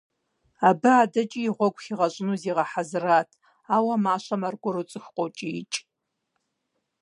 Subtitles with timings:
[0.69, 3.29] Абы адэкӀи и гъуэгу хигъэщӀыну зигъэхьэзырат,
[3.75, 5.77] ауэ мащэм аргуэру цӀыху къокӀиикӀ: